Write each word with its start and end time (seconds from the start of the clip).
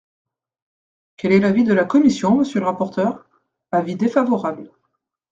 Quel 1.15 1.31
est 1.31 1.37
l’avis 1.39 1.63
de 1.63 1.75
la 1.75 1.85
commission, 1.85 2.35
monsieur 2.35 2.59
le 2.59 2.65
rapporteur? 2.65 3.29
Avis 3.71 3.95
défavorable. 3.95 4.71